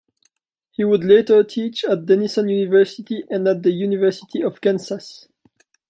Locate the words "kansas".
4.59-5.27